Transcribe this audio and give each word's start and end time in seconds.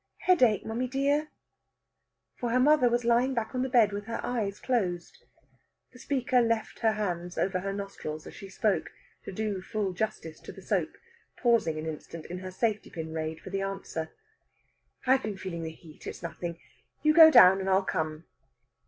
"Headache, 0.21 0.65
mammy 0.65 0.87
dear?" 0.87 1.27
For 2.35 2.49
her 2.49 2.59
mother 2.59 2.89
was 2.89 3.03
lying 3.05 3.35
back 3.35 3.53
on 3.53 3.61
the 3.61 3.69
bed, 3.69 3.91
with 3.91 4.05
her 4.07 4.19
eyes 4.23 4.59
closed. 4.59 5.19
The 5.93 5.99
speaker 5.99 6.41
left 6.41 6.79
her 6.79 6.93
hands 6.93 7.37
over 7.37 7.59
her 7.59 7.71
nostrils 7.71 8.25
as 8.25 8.33
she 8.33 8.49
spoke, 8.49 8.89
to 9.25 9.31
do 9.31 9.61
full 9.61 9.93
justice 9.93 10.39
to 10.39 10.51
the 10.51 10.63
soap, 10.63 10.97
pausing 11.37 11.77
an 11.77 11.85
instant 11.85 12.25
in 12.25 12.39
her 12.39 12.49
safety 12.49 12.89
pin 12.89 13.13
raid 13.13 13.39
for 13.41 13.51
the 13.51 13.61
answer: 13.61 14.09
"I've 15.05 15.21
been 15.21 15.37
feeling 15.37 15.61
the 15.61 15.69
heat. 15.69 16.07
It's 16.07 16.23
nothing. 16.23 16.57
You 17.03 17.13
go 17.13 17.29
down, 17.29 17.59
and 17.59 17.69
I'll 17.69 17.83
come." 17.85 18.25